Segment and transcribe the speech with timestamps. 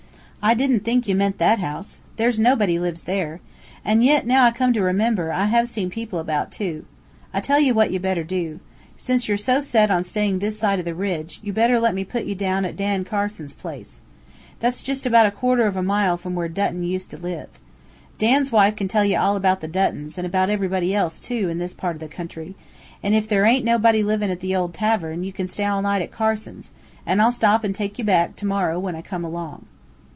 [0.43, 1.99] I didn't think you meant that house.
[2.15, 3.41] There's nobody lives there.
[3.85, 6.85] An' yit, now I come to remember, I have seen people about, too.
[7.31, 8.59] I tell ye what ye better do.
[8.97, 12.03] Since ye're so set on staying on this side the ridge, ye better let me
[12.03, 14.01] put ye down at Dan Carson's place.
[14.59, 17.49] That's jist about quarter of a mile from where Dutton used to live.
[18.17, 21.59] Dan's wife can tell ye all about the Duttons, an' about everybody else, too, in
[21.59, 22.55] this part o' the country,
[23.03, 26.01] and if there aint nobody livin' at the old tavern, ye can stay all night
[26.01, 26.71] at Carson's,
[27.05, 29.67] and I'll stop an' take you back, to morrow, when I come along."